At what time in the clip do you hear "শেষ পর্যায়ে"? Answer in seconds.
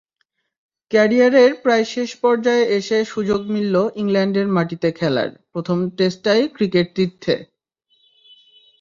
1.85-2.65